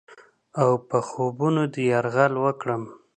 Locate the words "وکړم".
2.43-2.83